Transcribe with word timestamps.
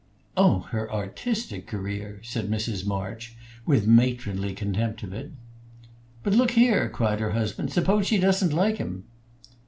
"Oh, 0.35 0.61
her 0.71 0.91
artistic 0.91 1.67
career!" 1.67 2.21
said 2.23 2.49
Mrs. 2.49 2.87
March, 2.87 3.35
with 3.67 3.85
matronly 3.85 4.55
contempt 4.55 5.03
of 5.03 5.13
it. 5.13 5.31
"But 6.23 6.33
look 6.33 6.49
here!" 6.57 6.89
cried 6.89 7.19
her 7.19 7.33
husband. 7.33 7.71
"Suppose 7.71 8.07
she 8.07 8.17
doesn't 8.17 8.51
like 8.51 8.77
him?" 8.77 9.03